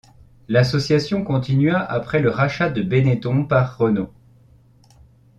[0.47, 4.11] L'association continua après le rachat de Benetton par Renault.